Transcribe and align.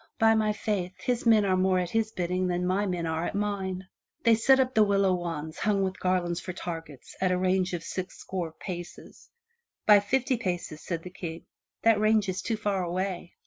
"By 0.17 0.33
my 0.33 0.51
faith, 0.51 0.93
his 0.97 1.27
men 1.27 1.45
are 1.45 1.55
more 1.55 1.77
at 1.77 1.91
his 1.91 2.11
bidding 2.11 2.47
than 2.47 2.65
my 2.65 2.87
men 2.87 3.05
are 3.05 3.23
at 3.23 3.35
mine!" 3.35 3.87
They 4.23 4.33
set 4.33 4.59
up 4.59 4.73
the 4.73 4.83
willow 4.83 5.13
wands 5.13 5.59
hung 5.59 5.83
with 5.83 5.99
garlands 5.99 6.39
for 6.41 6.53
targets 6.53 7.15
at 7.21 7.31
a 7.31 7.37
range 7.37 7.73
of 7.73 7.83
six 7.83 8.17
score 8.17 8.51
paces. 8.51 9.29
"By 9.85 9.99
fifty 9.99 10.37
paces," 10.37 10.81
said 10.83 11.03
the 11.03 11.11
King, 11.11 11.45
"that 11.83 11.99
range 11.99 12.27
is 12.29 12.41
too 12.41 12.57
far 12.57 12.83
away." 12.83 13.35